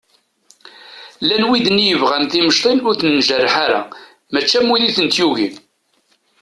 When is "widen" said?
1.49-1.77, 4.71-4.87